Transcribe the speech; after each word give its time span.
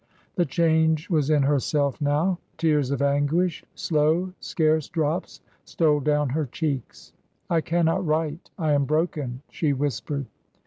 The 0.33 0.47
change 0.47 1.11
was 1.11 1.29
in 1.29 1.43
herself 1.43 2.01
now. 2.01 2.39
Tears 2.57 2.89
of 2.89 3.03
anguish— 3.03 3.63
slow, 3.75 4.33
scarce 4.39 4.89
drops— 4.89 5.41
stole 5.63 5.99
down 5.99 6.29
her 6.29 6.47
cheeks." 6.47 7.13
I 7.51 7.61
cannot 7.61 8.03
write. 8.03 8.49
I 8.57 8.71
am 8.73 8.85
broken," 8.85 9.43
she 9.51 9.73
whispered. 9.73 10.25